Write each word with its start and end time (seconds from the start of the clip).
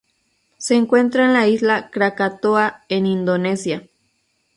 Se 0.57 0.73
encuentra 0.73 1.25
en 1.25 1.33
la 1.33 1.47
isla 1.47 1.91
Krakatoa 1.91 2.81
en 2.89 3.05
Indonesia. 3.05 3.87